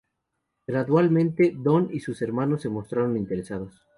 [0.65, 3.85] Gradualmente Don y sus hermanos se mostraron interesados.